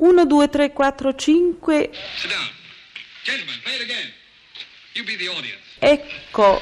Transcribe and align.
1, 0.00 0.16
2, 0.28 0.46
3, 0.48 0.68
4, 0.70 0.92
5. 0.92 1.20
Sit 1.20 2.30
down. 2.30 2.48
Gentlemen, 3.22 3.54
play 3.62 3.74
it 3.74 3.82
again. 3.84 4.06
You 4.94 5.04
be 5.04 5.16
the 5.16 5.28
audience. 5.28 5.60
Ecco, 5.82 6.60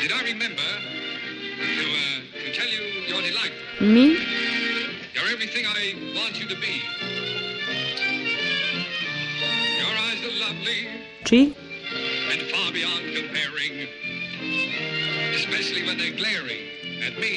Did 0.00 0.12
I 0.12 0.22
remember 0.24 0.62
to, 0.62 1.84
uh, 1.84 2.44
to 2.44 2.52
tell 2.54 2.68
you 2.68 2.80
you're 3.06 3.20
delightful? 3.20 3.86
mi, 3.86 4.16
You're 5.14 5.28
everything 5.30 5.66
I 5.66 5.94
want 6.16 6.40
you 6.40 6.46
to 6.48 6.56
be. 6.56 6.80
Your 9.78 9.94
eyes 10.06 10.24
are 10.24 10.36
lovely 10.40 10.88
ci, 11.26 11.54
and 12.32 12.40
far 12.50 12.72
beyond 12.72 13.14
comparing, 13.14 13.88
especially 15.34 15.82
when 15.86 15.98
they're 15.98 16.16
glaring 16.16 16.64
at 17.06 17.18
me. 17.20 17.34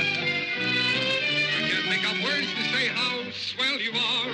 I 1.96 1.98
can't 1.98 2.20
make 2.20 2.24
up 2.24 2.30
words 2.30 2.52
to 2.52 2.62
say 2.62 2.88
how 2.88 3.22
swell 3.32 3.80
you 3.80 3.92
are, 3.92 4.32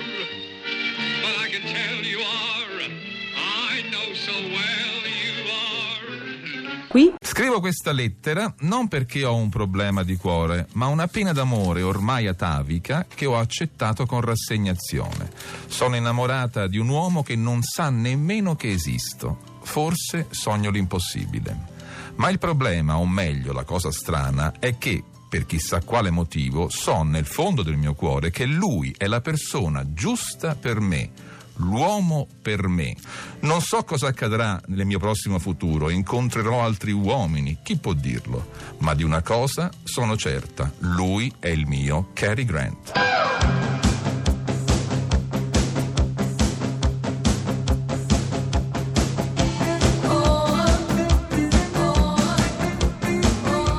but 1.21 1.35
I 1.39 1.49
can 1.49 1.61
tell 1.61 2.03
you 2.03 2.19
are. 2.19 2.91
I 3.37 3.83
know 3.89 4.13
so 4.13 4.33
well 4.33 5.07
you 5.07 5.47
are. 5.47 6.87
qui, 6.89 7.13
Scrivo 7.21 7.61
questa 7.61 7.93
lettera 7.93 8.53
non 8.61 8.89
perché 8.89 9.23
ho 9.23 9.35
un 9.35 9.47
problema 9.47 10.03
di 10.03 10.17
cuore, 10.17 10.67
ma 10.73 10.87
una 10.87 11.07
pena 11.07 11.31
d'amore 11.31 11.81
ormai 11.83 12.27
atavica 12.27 13.05
che 13.07 13.25
ho 13.25 13.37
accettato 13.37 14.05
con 14.05 14.19
rassegnazione. 14.19 15.31
Sono 15.67 15.95
innamorata 15.95 16.67
di 16.67 16.77
un 16.77 16.89
uomo 16.89 17.23
che 17.23 17.37
non 17.37 17.63
sa 17.63 17.89
nemmeno 17.89 18.55
che 18.55 18.71
esisto. 18.71 19.39
Forse 19.61 20.27
sogno 20.31 20.69
l'impossibile. 20.69 21.71
Ma 22.15 22.29
il 22.29 22.39
problema, 22.39 22.97
o 22.97 23.07
meglio 23.07 23.53
la 23.53 23.63
cosa 23.63 23.91
strana, 23.91 24.53
è 24.59 24.77
che, 24.77 25.03
per 25.33 25.47
chissà 25.47 25.81
quale 25.81 26.11
motivo, 26.11 26.69
so 26.69 27.01
nel 27.01 27.25
fondo 27.25 27.63
del 27.63 27.75
mio 27.75 27.95
cuore 27.95 28.29
che 28.29 28.45
lui 28.45 28.93
è 28.95 29.07
la 29.07 29.19
persona 29.19 29.83
giusta 29.91 30.53
per 30.53 30.79
me 30.79 31.09
l'uomo 31.55 32.27
per 32.39 32.67
me. 32.67 32.95
Non 33.39 33.59
so 33.59 33.83
cosa 33.83 34.09
accadrà 34.09 34.61
nel 34.67 34.85
mio 34.85 34.99
prossimo 34.99 35.39
futuro, 35.39 35.89
incontrerò 35.89 36.63
altri 36.63 36.91
uomini, 36.91 37.57
chi 37.63 37.77
può 37.77 37.93
dirlo? 37.93 38.51
Ma 38.79 38.93
di 38.93 39.01
una 39.01 39.23
cosa 39.23 39.71
sono 39.83 40.15
certa, 40.17 40.71
lui 40.81 41.33
è 41.39 41.47
il 41.47 41.65
mio 41.65 42.09
Cary 42.13 42.45
Grant. 42.45 42.91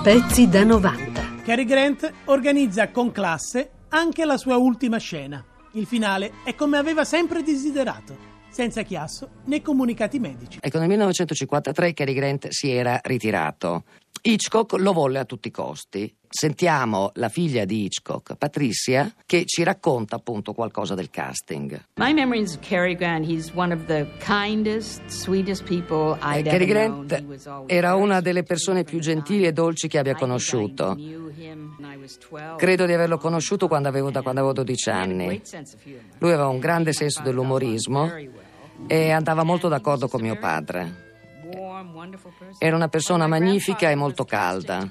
Pezzi 0.03 0.49
da 0.49 0.65
90. 0.65 1.14
Cary 1.45 1.67
Grant 1.67 2.11
organizza 2.25 2.89
con 2.89 3.13
classe 3.13 3.71
anche 3.91 4.25
la 4.25 4.39
sua 4.39 4.57
ultima 4.57 4.97
scena. 4.97 5.45
Il 5.73 5.85
finale 5.85 6.37
è 6.43 6.55
come 6.55 6.79
aveva 6.79 7.05
sempre 7.05 7.43
desiderato, 7.43 8.17
senza 8.49 8.81
chiasso 8.81 9.29
né 9.45 9.61
comunicati 9.61 10.19
medici. 10.19 10.59
Ecco, 10.63 10.79
nel 10.79 10.89
1953 10.89 11.93
Cary 11.93 12.15
Grant 12.15 12.49
si 12.49 12.71
era 12.71 12.99
ritirato. 13.03 13.85
Hitchcock 14.23 14.73
lo 14.79 14.93
volle 14.93 15.19
a 15.19 15.25
tutti 15.25 15.49
i 15.49 15.51
costi. 15.51 16.13
Sentiamo 16.29 17.11
la 17.15 17.29
figlia 17.29 17.65
di 17.65 17.85
Hitchcock, 17.85 18.37
Patricia, 18.37 19.13
che 19.27 19.45
ci 19.45 19.63
racconta 19.63 20.17
appunto 20.17 20.53
qualcosa 20.53 20.95
del 20.95 21.11
casting. 21.11 21.79
My 21.97 22.13
memories 22.13 22.55
of 22.55 22.67
Cary 22.67 22.97
Grant, 22.97 23.27
he's 23.29 23.53
one 23.55 23.73
of 23.73 23.85
the 23.85 24.07
kindest, 24.19 25.03
sweetest 25.09 25.63
people 25.65 26.17
Eh, 26.23 26.39
I'd 26.39 26.45
Cary 26.49 26.65
ever 26.71 26.87
known. 26.89 27.07
Grant 27.07 27.65
era 27.71 27.95
una 27.95 28.21
delle 28.21 28.43
persone 28.43 28.83
più 28.83 28.99
gentili 28.99 29.45
e 29.45 29.53
dolci 29.53 29.89
che 29.89 29.99
abbia 29.99 30.15
conosciuto. 30.15 30.95
knew 30.95 31.31
him 31.37 31.77
when 31.79 31.93
I 31.93 31.97
was 31.97 32.19
12. 32.19 32.57
Credo 32.57 32.87
di 32.87 32.93
averlo 32.95 33.19
conosciuto 33.19 33.69
quando 33.69 33.89
avevo, 33.89 34.11
da 34.11 34.23
quando 34.23 34.41
avevo 34.41 34.55
12 34.55 34.89
He 34.89 34.93
had 34.93 34.99
a 34.99 35.03
anni. 35.03 35.43
Lui 36.19 36.33
aveva 36.33 36.49
un 36.49 36.59
grande 36.59 36.93
senso 36.93 37.21
dell'umorismo 37.23 38.11
e 38.89 39.11
andava 39.11 39.45
molto 39.45 39.69
d'accordo 39.69 40.09
con 40.09 40.21
mio 40.23 40.37
padre. 40.39 41.03
Era 42.59 42.77
una 42.77 42.89
persona 42.89 43.27
magnifica 43.27 43.91
e 43.91 43.95
molto 43.95 44.25
calda. 44.25 44.89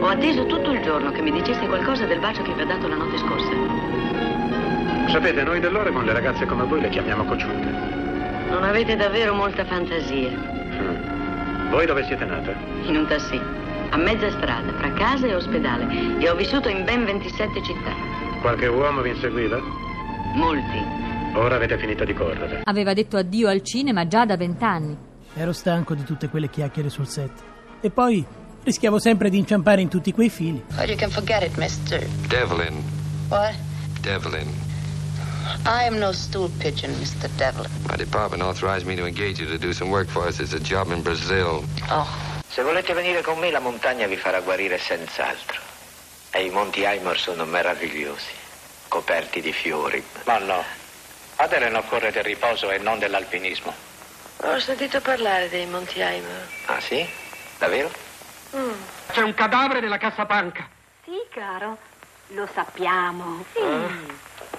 Ho 0.00 0.06
atteso 0.08 0.46
tutto 0.46 0.72
il 0.72 0.82
giorno 0.82 1.10
che 1.10 1.22
mi 1.22 1.32
dicesse 1.32 1.66
qualcosa 1.66 2.04
del 2.06 2.20
bacio 2.20 2.42
che 2.42 2.52
vi 2.54 2.62
ho 2.62 2.66
dato 2.66 2.86
la 2.86 2.96
notte 2.96 3.18
scorsa. 3.18 3.48
Sapete, 5.08 5.42
noi 5.42 5.60
dell'Oregon 5.60 6.04
le 6.04 6.12
ragazze 6.12 6.46
come 6.46 6.64
voi 6.64 6.80
le 6.80 6.88
chiamiamo 6.90 7.24
cocciute. 7.24 7.64
Non 8.50 8.62
avete 8.62 8.96
davvero 8.96 9.34
molta 9.34 9.64
fantasia. 9.64 10.30
Mm. 10.30 11.70
Voi 11.70 11.86
dove 11.86 12.04
siete 12.04 12.24
nate? 12.24 12.54
In 12.84 12.96
un 12.96 13.06
tassì, 13.06 13.40
a 13.90 13.96
mezza 13.96 14.30
strada, 14.30 14.72
fra 14.74 14.92
casa 14.92 15.26
e 15.26 15.34
ospedale. 15.34 16.18
E 16.18 16.28
ho 16.28 16.34
vissuto 16.34 16.68
in 16.68 16.84
ben 16.84 17.04
27 17.04 17.62
città. 17.62 17.92
Qualche 18.40 18.66
uomo 18.66 19.00
vi 19.00 19.10
inseguiva? 19.10 19.58
Molti. 20.34 20.84
Ora 21.34 21.56
avete 21.56 21.78
finito 21.78 22.04
di 22.04 22.14
correre. 22.14 22.60
Aveva 22.64 22.92
detto 22.92 23.16
addio 23.16 23.48
al 23.48 23.62
cinema 23.62 24.06
già 24.06 24.24
da 24.24 24.36
vent'anni. 24.36 25.05
Ero 25.38 25.52
stanco 25.52 25.94
di 25.94 26.02
tutte 26.02 26.28
quelle 26.28 26.48
chiacchiere 26.48 26.88
sul 26.88 27.06
set. 27.06 27.30
E 27.82 27.90
poi 27.90 28.24
rischiavo 28.64 28.98
sempre 28.98 29.28
di 29.28 29.36
inciampare 29.38 29.82
in 29.82 29.88
tutti 29.88 30.10
quei 30.12 30.30
fili. 30.30 30.62
Oh, 30.78 30.82
you 30.84 30.96
can 30.96 31.10
forget 31.10 31.42
it, 31.42 31.54
mister. 31.56 32.02
Devlin. 32.26 32.82
What? 33.28 33.54
Devlin. 34.00 34.48
I 35.66 35.84
am 35.86 35.98
no 35.98 36.12
stool 36.12 36.48
pigeon, 36.58 36.90
Mr. 36.98 37.28
Devlin. 37.36 37.70
My 37.88 37.96
department 37.96 38.42
authorized 38.42 38.86
me 38.86 38.96
to 38.96 39.06
engage 39.06 39.38
you 39.38 39.46
to 39.46 39.58
do 39.58 39.72
some 39.72 39.90
work 39.90 40.08
for 40.08 40.26
us. 40.26 40.40
It's 40.40 40.54
a 40.54 40.58
job 40.58 40.90
in 40.90 41.02
Brazil. 41.02 41.64
Oh, 41.90 42.06
Se 42.48 42.62
volete 42.62 42.94
venire 42.94 43.20
con 43.22 43.38
me 43.38 43.50
la 43.50 43.60
montagna 43.60 44.06
vi 44.06 44.16
farà 44.16 44.40
guarire 44.40 44.78
senz'altro. 44.78 45.60
E 46.30 46.44
i 46.46 46.50
monti 46.50 46.84
Aimor 46.86 47.18
sono 47.18 47.44
meravigliosi, 47.44 48.32
coperti 48.88 49.40
di 49.42 49.52
fiori. 49.52 50.02
Ma 50.24 50.38
no. 50.38 50.62
Ad 51.36 51.52
Eren 51.52 51.74
occorre 51.76 52.10
del 52.10 52.24
riposo 52.24 52.70
e 52.70 52.78
non 52.78 52.98
dell'alpinismo. 52.98 53.72
Ho 54.42 54.58
sentito 54.60 55.00
parlare 55.00 55.48
dei 55.48 55.66
Monti 55.66 56.00
Aimor. 56.02 56.46
Ah 56.66 56.80
sì? 56.80 57.06
Davvero? 57.58 57.90
C'è 59.12 59.22
un 59.22 59.34
cadavere 59.34 59.80
nella 59.80 59.98
cassapanca. 59.98 60.68
Sì, 61.04 61.12
caro, 61.30 61.78
lo 62.28 62.48
sappiamo. 62.52 63.44
Sì, 63.52 63.60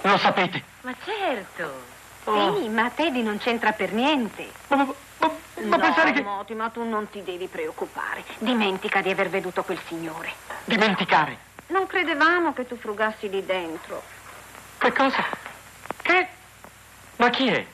Lo 0.02 0.18
sapete. 0.18 0.62
ma 0.82 0.94
certo. 1.04 1.96
Oh. 2.24 2.56
Sì, 2.60 2.68
ma 2.68 2.90
Teddy 2.90 3.22
non 3.22 3.38
c'entra 3.38 3.72
per 3.72 3.92
niente. 3.92 4.46
Ma, 4.68 4.76
ma- 4.76 4.84
ma- 4.84 4.94
ma 5.62 5.76
no, 5.76 5.78
pensare 5.82 6.12
che... 6.12 6.22
Moti, 6.22 6.54
ma 6.54 6.68
tu 6.68 6.82
non 6.86 7.08
ti 7.10 7.22
devi 7.22 7.46
preoccupare. 7.46 8.24
Dimentica 8.38 9.00
di 9.00 9.10
aver 9.10 9.28
veduto 9.30 9.62
quel 9.64 9.80
signore. 9.86 10.32
Dimenticare. 10.64 11.46
Non 11.68 11.86
credevamo 11.86 12.52
che 12.52 12.66
tu 12.66 12.76
frugassi 12.76 13.28
lì 13.30 13.44
dentro. 13.44 14.02
Che 14.78 14.92
cosa? 14.92 15.24
Che? 16.02 16.28
Ma 17.16 17.30
chi 17.30 17.48
è? 17.48 17.66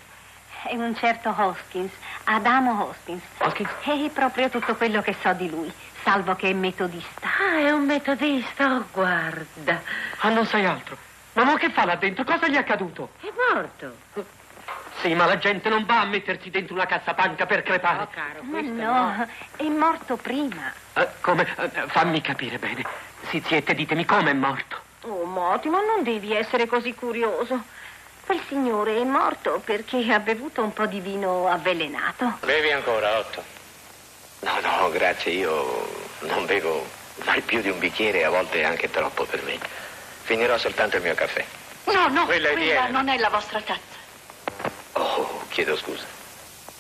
È 0.67 0.75
un 0.75 0.97
certo 0.97 1.35
Hoskins, 1.37 1.93
Adamo 2.25 2.87
Hoskins. 2.89 3.23
Hoskins? 3.39 3.69
È 3.83 4.11
proprio 4.11 4.49
tutto 4.49 4.75
quello 4.77 5.03
che 5.03 5.15
so 5.21 5.33
di 5.35 5.49
lui, 5.51 5.71
salvo 6.03 6.35
che 6.37 6.49
è 6.49 6.53
metodista. 6.55 7.27
Ah, 7.27 7.59
è 7.59 7.71
un 7.71 7.85
metodista, 7.85 8.75
oh, 8.77 8.85
guarda. 8.91 9.83
Ah, 10.21 10.31
non 10.31 10.47
sai 10.47 10.65
altro. 10.65 10.97
Ma 11.35 11.45
mo 11.45 11.55
che 11.57 11.71
fa 11.71 11.85
là 11.85 11.97
dentro? 11.97 12.25
Cosa 12.25 12.49
gli 12.49 12.55
è 12.55 12.59
accaduto? 12.59 13.11
È 13.21 13.29
morto. 13.53 13.95
Sì, 15.01 15.13
ma 15.15 15.27
la 15.27 15.37
gente 15.37 15.69
non 15.69 15.85
va 15.85 16.01
a 16.01 16.05
mettersi 16.07 16.49
dentro 16.49 16.75
una 16.75 16.87
cassapanca 16.87 17.45
per 17.45 17.63
crepare. 17.63 18.07
caro, 18.11 18.43
Ma 18.43 18.61
no, 18.63 19.29
è 19.57 19.69
morto 19.69 20.17
prima. 20.17 20.73
Eh, 20.95 21.09
come? 21.21 21.47
Eh, 21.59 21.71
fammi 21.89 22.21
capire 22.23 22.59
bene. 22.59 22.83
Siziette, 23.29 23.75
ditemi 23.75 24.05
come 24.07 24.31
è 24.31 24.35
morto. 24.35 24.81
Oh, 25.03 25.25
Moti, 25.25 25.69
ma 25.69 25.81
non 25.83 26.03
devi 26.03 26.33
essere 26.35 26.67
così 26.67 26.95
curioso. 26.95 27.63
Quel 28.25 28.41
signore 28.49 28.97
è 28.97 29.05
morto 29.05 29.61
perché 29.65 29.99
ha 30.13 30.19
bevuto 30.19 30.63
un 30.63 30.73
po' 30.73 30.87
di 30.87 31.01
vino 31.01 31.49
avvelenato. 31.49 32.39
Bevi 32.41 32.71
ancora, 32.73 33.19
Otto? 33.19 33.43
No, 34.41 34.61
no, 34.61 34.91
grazie, 34.91 35.33
io 35.33 35.87
non 36.21 36.47
bevo 36.47 36.87
mai 37.25 37.41
più 37.43 37.61
di 37.61 37.69
un 37.69 37.79
bicchiere 37.79 38.21
e 38.21 38.25
a 38.25 38.31
volte 38.31 38.65
anche 38.65 38.91
troppo 38.91 39.25
per 39.25 39.43
me. 39.43 39.59
Finirò 40.23 40.57
soltanto 40.59 40.97
il 40.97 41.03
mio 41.03 41.15
caffè. 41.15 41.45
No, 41.85 42.09
no, 42.09 42.25
Quella 42.25 42.49
è 42.49 42.53
Elena. 42.53 42.89
non 42.89 43.09
è 43.09 43.19
la 43.19 43.29
vostra 43.29 43.61
tazza. 43.61 44.71
Oh, 44.93 45.43
chiedo 45.51 45.77
scusa. 45.77 46.05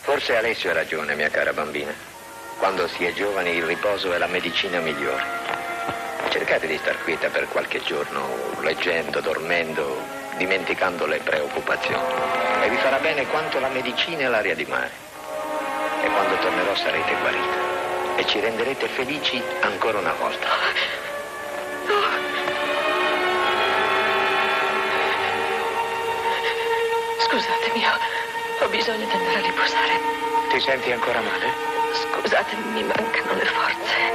Forse 0.01 0.37
Alessio 0.37 0.71
ha 0.71 0.75
ragione, 0.75 1.15
mia 1.15 1.29
cara 1.31 1.53
bambina. 1.53 1.93
Quando 2.59 2.87
si 2.89 3.05
è 3.05 3.13
giovani 3.13 3.51
il 3.51 3.65
riposo 3.65 4.13
è 4.15 4.19
la 4.19 4.27
medicina 4.27 4.79
migliore. 4.81 5.23
Cercate 6.31 6.67
di 6.67 6.79
star 6.79 7.03
quieta 7.03 7.29
per 7.29 7.49
qualche 7.49 7.83
giorno, 7.83 8.27
leggendo, 8.61 9.21
dormendo, 9.21 10.23
dimenticando 10.37 11.07
le 11.07 11.19
preoccupazioni. 11.19 12.03
E 12.63 12.69
vi 12.69 12.77
farà 12.77 12.99
bene 12.99 13.27
quanto 13.27 13.61
la 13.61 13.69
medicina 13.69 14.23
e 14.23 14.29
l'aria 14.29 14.55
di 14.55 14.65
mare. 14.65 14.91
E 16.03 16.09
quando 16.09 16.37
tornerò 16.37 16.75
sarete 16.75 17.15
guarita. 17.21 18.17
E 18.17 18.27
ci 18.27 18.41
renderete 18.41 18.89
felici 18.89 19.43
ancora 19.61 19.99
una 19.99 20.13
volta. 20.15 20.47
Scusatemi, 27.19 27.85
ho, 27.85 28.65
ho 28.65 28.69
bisogno 28.69 29.07
di 29.07 29.13
andare 29.13 29.37
a 29.37 29.41
riposare. 29.41 30.01
Ti 30.51 30.61
senti 30.61 30.93
ancora 30.93 31.21
male? 31.21 31.53
Scusate, 31.93 32.55
mi 32.73 32.83
mancano 32.85 33.35
le 33.35 33.45
forze. 33.45 34.13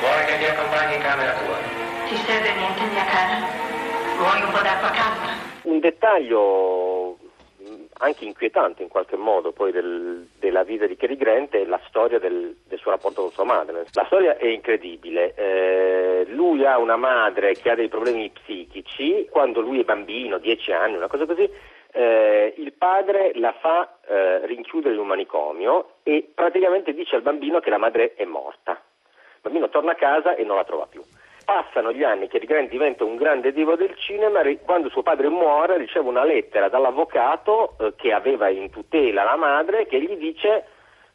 Vuoi 0.00 0.24
che 0.26 0.38
ti 0.38 0.44
accompagni 0.44 0.94
in 0.94 1.02
camera 1.02 1.32
tua? 1.32 1.74
ti 2.14 2.16
serve 2.26 2.52
niente, 2.52 2.82
mia 2.92 3.04
cara? 3.04 3.73
Vuoi 4.16 4.42
un 4.42 4.50
po' 4.50 4.62
d'acqua 4.62 4.90
calda? 4.90 5.32
Un 5.62 5.78
dettaglio 5.80 7.16
mh, 7.58 7.84
anche 7.98 8.24
inquietante 8.24 8.82
in 8.82 8.88
qualche 8.88 9.16
modo 9.16 9.52
poi 9.52 9.72
del- 9.72 10.26
della 10.38 10.62
vita 10.62 10.86
di 10.86 10.96
Cary 10.96 11.16
Grant 11.16 11.54
è 11.54 11.64
la 11.64 11.80
storia 11.88 12.18
del, 12.18 12.56
del 12.66 12.78
suo 12.78 12.90
rapporto 12.92 13.22
con 13.22 13.30
sua 13.32 13.44
madre. 13.44 13.86
La 13.92 14.04
storia 14.06 14.36
è 14.36 14.46
incredibile. 14.46 15.34
Eh, 15.34 16.24
lui 16.28 16.64
ha 16.64 16.78
una 16.78 16.96
madre 16.96 17.54
che 17.54 17.70
ha 17.70 17.74
dei 17.74 17.88
problemi 17.88 18.30
psichici. 18.30 19.26
Quando 19.30 19.60
lui 19.60 19.80
è 19.80 19.84
bambino, 19.84 20.38
10 20.38 20.72
anni, 20.72 20.96
una 20.96 21.08
cosa 21.08 21.26
così, 21.26 21.48
eh, 21.92 22.54
il 22.56 22.72
padre 22.72 23.32
la 23.34 23.52
fa 23.60 23.98
eh, 24.06 24.46
rinchiudere 24.46 24.94
in 24.94 25.00
un 25.00 25.06
manicomio 25.06 25.96
e 26.02 26.28
praticamente 26.34 26.92
dice 26.92 27.16
al 27.16 27.22
bambino 27.22 27.60
che 27.60 27.70
la 27.70 27.78
madre 27.78 28.14
è 28.14 28.24
morta. 28.24 28.72
Il 28.72 29.40
bambino 29.50 29.68
torna 29.68 29.92
a 29.92 29.96
casa 29.96 30.34
e 30.34 30.44
non 30.44 30.56
la 30.56 30.64
trova 30.64 30.86
più. 30.86 31.02
Passano 31.44 31.92
gli 31.92 32.02
anni, 32.02 32.28
Grant 32.28 32.70
diventa 32.70 33.04
un 33.04 33.16
grande 33.16 33.52
divo 33.52 33.76
del 33.76 33.94
cinema, 33.96 34.40
quando 34.64 34.88
suo 34.88 35.02
padre 35.02 35.28
muore 35.28 35.76
riceve 35.78 36.08
una 36.08 36.24
lettera 36.24 36.68
dall'avvocato 36.68 37.76
eh, 37.78 37.92
che 37.96 38.12
aveva 38.12 38.48
in 38.48 38.70
tutela 38.70 39.24
la 39.24 39.36
madre 39.36 39.86
che 39.86 40.00
gli 40.00 40.16
dice 40.16 40.64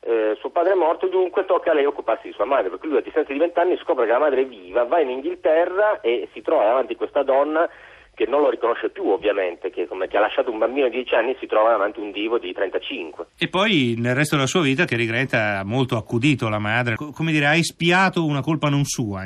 eh, 0.02 0.36
suo 0.40 0.50
padre 0.50 0.74
è 0.74 0.76
morto, 0.76 1.08
dunque 1.08 1.46
tocca 1.46 1.72
a 1.72 1.74
lei 1.74 1.86
occuparsi 1.86 2.28
di 2.28 2.34
sua 2.34 2.46
madre, 2.46 2.70
perché 2.70 2.88
lui 2.88 2.98
a 2.98 3.02
distanza 3.02 3.34
di 3.34 3.40
vent'anni 3.40 3.78
scopre 3.78 4.06
che 4.06 4.12
la 4.12 4.20
madre 4.20 4.42
è 4.42 4.46
viva, 4.46 4.86
va 4.86 5.00
in 5.02 5.10
Inghilterra 5.10 6.00
e 6.02 6.30
si 6.32 6.42
trova 6.42 6.64
davanti 6.64 6.94
a 6.94 6.98
questa 6.98 7.24
donna 7.24 7.70
che 8.14 8.26
non 8.26 8.42
lo 8.42 8.50
riconosce 8.50 8.90
più 8.90 9.08
ovviamente, 9.08 9.70
che, 9.70 9.88
come, 9.88 10.08
che 10.08 10.18
ha 10.18 10.20
lasciato 10.20 10.52
un 10.52 10.58
bambino 10.58 10.90
di 10.90 10.98
10 10.98 11.16
anni 11.16 11.32
e 11.32 11.38
si 11.40 11.48
trova 11.48 11.70
davanti 11.70 12.00
a 12.00 12.04
un 12.04 12.12
divo 12.12 12.38
di 12.38 12.52
35. 12.52 13.28
E 13.38 13.48
poi 13.48 13.96
nel 13.98 14.14
resto 14.14 14.36
della 14.36 14.48
sua 14.48 14.62
vita 14.62 14.84
Cary 14.84 15.06
Grant 15.06 15.34
ha 15.34 15.64
molto 15.64 15.96
accudito 15.96 16.50
la 16.50 16.60
madre, 16.60 16.96
Co- 16.96 17.12
come 17.12 17.32
dire, 17.32 17.46
ha 17.46 17.56
espiato 17.56 18.26
una 18.26 18.42
colpa 18.42 18.68
non 18.68 18.84
sua. 18.84 19.24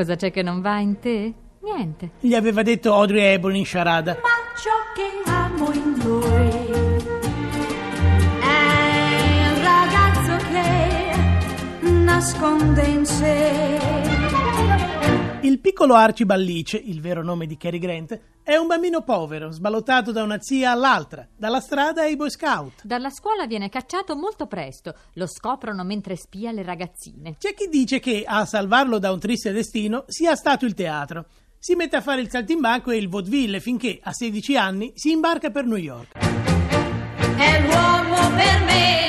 Cosa 0.00 0.16
c'è 0.16 0.30
che 0.30 0.42
non 0.42 0.62
va 0.62 0.78
in 0.78 0.98
te? 0.98 1.34
Niente. 1.62 2.12
Gli 2.20 2.34
aveva 2.34 2.62
detto 2.62 2.94
Audrey 2.94 3.34
Hepburn 3.34 3.54
in 3.54 3.66
Sciarada. 3.66 4.16
Ma 4.22 4.28
ciò 4.56 4.70
che 4.94 5.30
amo 5.30 5.70
in 5.72 6.00
lui 6.02 6.24
è 8.40 8.60
il 9.44 9.62
ragazzo 9.62 10.46
che 10.50 11.90
nasconde 11.90 12.82
in 12.82 13.04
sé. 13.04 13.99
Il 15.42 15.58
piccolo 15.58 15.94
Archie 15.94 16.26
Ballice, 16.26 16.76
il 16.76 17.00
vero 17.00 17.22
nome 17.22 17.46
di 17.46 17.56
Cary 17.56 17.78
Grant, 17.78 18.20
è 18.42 18.56
un 18.56 18.66
bambino 18.66 19.00
povero, 19.00 19.50
sballottato 19.50 20.12
da 20.12 20.22
una 20.22 20.38
zia 20.38 20.72
all'altra, 20.72 21.26
dalla 21.34 21.60
strada 21.60 22.02
ai 22.02 22.14
Boy 22.14 22.28
Scout. 22.28 22.84
Dalla 22.84 23.08
scuola 23.08 23.46
viene 23.46 23.70
cacciato 23.70 24.14
molto 24.16 24.46
presto. 24.46 24.94
Lo 25.14 25.26
scoprono 25.26 25.82
mentre 25.82 26.16
spia 26.16 26.52
le 26.52 26.62
ragazzine. 26.62 27.36
C'è 27.38 27.54
chi 27.54 27.68
dice 27.70 28.00
che 28.00 28.22
a 28.26 28.44
salvarlo 28.44 28.98
da 28.98 29.12
un 29.12 29.18
triste 29.18 29.50
destino 29.50 30.04
sia 30.08 30.34
stato 30.34 30.66
il 30.66 30.74
teatro. 30.74 31.24
Si 31.58 31.74
mette 31.74 31.96
a 31.96 32.02
fare 32.02 32.20
il 32.20 32.28
saltimbanco 32.28 32.90
e 32.90 32.98
il 32.98 33.08
vaudeville 33.08 33.60
finché 33.60 33.98
a 34.02 34.12
16 34.12 34.56
anni 34.58 34.92
si 34.94 35.10
imbarca 35.10 35.48
per 35.48 35.64
New 35.64 35.78
York. 35.78 36.18
È 36.18 37.62
l'uomo 37.62 38.28
per 38.34 38.60
me, 38.66 38.99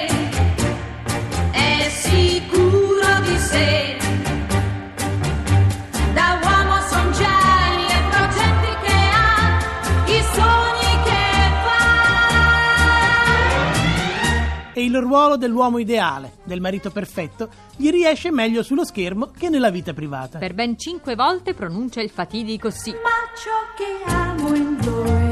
E 14.82 14.86
il 14.86 14.98
ruolo 15.00 15.38
dell'uomo 15.38 15.78
ideale, 15.78 16.38
del 16.44 16.60
marito 16.60 16.90
perfetto, 16.90 17.50
gli 17.76 17.92
riesce 17.92 18.32
meglio 18.32 18.64
sullo 18.64 18.84
schermo 18.84 19.30
che 19.30 19.48
nella 19.48 19.70
vita 19.70 19.94
privata. 19.94 20.40
Per 20.40 20.56
ben 20.56 20.76
cinque 20.76 21.14
volte 21.14 21.54
pronuncia 21.54 22.02
il 22.02 22.10
fatidico 22.10 22.72
sì. 22.72 22.90
Ma 22.90 22.98
ciò 23.38 23.52
che 23.78 24.02
amo 24.12 24.56
in 24.56 24.80
lui 24.82 25.30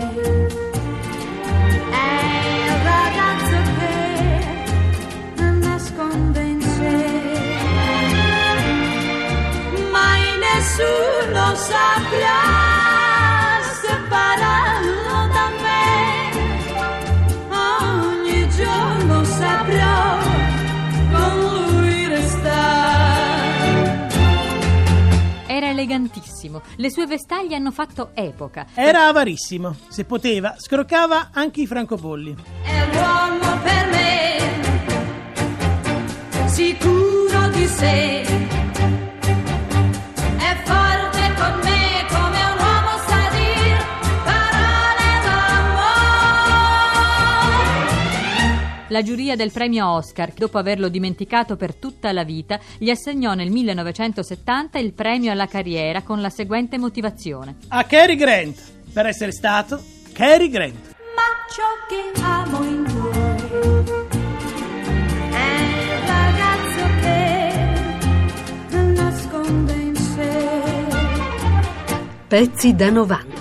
è 1.89 2.37
il 2.45 2.69
ragazzo 2.83 3.57
che 5.35 5.41
nasconde 5.41 6.41
in 6.41 6.61
sé. 6.61 7.07
Mai 9.89 10.37
nessuno 10.37 11.55
saprà 11.55 12.48
elegantissimo. 25.79 26.61
Le 26.75 26.91
sue 26.91 27.07
vestaglie 27.07 27.55
hanno 27.55 27.71
fatto 27.71 28.11
epoca. 28.13 28.67
Era 28.73 29.07
avarissimo. 29.07 29.75
Se 29.87 30.03
poteva, 30.03 30.55
scroccava 30.57 31.29
anche 31.31 31.61
i 31.61 31.67
francobolli. 31.67 32.35
È 32.63 32.87
l'uomo 32.91 33.59
per 33.63 33.87
me, 33.89 34.37
sicuro 36.47 37.47
di 37.49 37.65
sé. 37.65 38.58
La 48.91 49.03
giuria 49.03 49.35
del 49.35 49.51
premio 49.51 49.87
Oscar, 49.87 50.33
dopo 50.33 50.57
averlo 50.57 50.89
dimenticato 50.89 51.55
per 51.55 51.75
tutta 51.75 52.11
la 52.11 52.23
vita, 52.23 52.59
gli 52.79 52.89
assegnò 52.89 53.35
nel 53.35 53.51
1970 53.51 54.79
il 54.79 54.93
premio 54.93 55.31
alla 55.31 55.45
carriera 55.45 56.01
con 56.01 56.21
la 56.21 56.31
seguente 56.31 56.79
motivazione. 56.79 57.57
A 57.67 57.83
Cary 57.83 58.15
Grant, 58.15 58.59
per 58.91 59.05
essere 59.05 59.31
stato 59.31 59.79
Cary 60.11 60.49
Grant. 60.49 60.95
Ma 61.15 61.21
ciò 61.53 61.61
che 61.87 62.19
amo 62.19 62.63
in 62.63 62.83
lui 62.91 63.11
è 65.33 65.61
il 65.61 65.87
ragazzo 66.07 66.81
che 67.01 67.53
nasconde 68.95 69.73
in 69.73 69.95
sé. 69.95 70.57
Pezzi 72.27 72.75
da 72.75 72.89
90. 72.89 73.38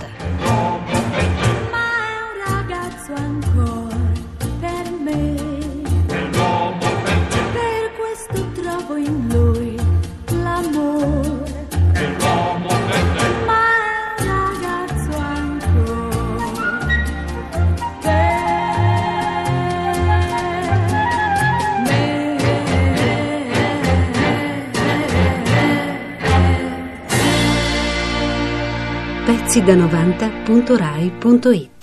Pezzi 29.48 29.62
da 29.62 29.74
90.rai.it 29.74 31.77